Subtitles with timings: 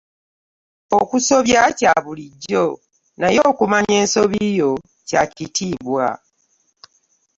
[0.99, 2.65] Okusobya kya bulijjo
[3.21, 4.71] naye okumanya ensobi yo
[5.07, 6.07] kya kitiibwa.